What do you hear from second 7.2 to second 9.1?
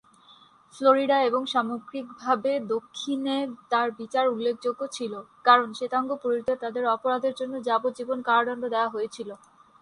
জন্য যাবজ্জীবন কারাদণ্ড দেওয়া